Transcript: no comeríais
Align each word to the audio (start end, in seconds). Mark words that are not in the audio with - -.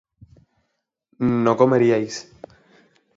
no 1.45 1.53
comeríais 1.59 2.15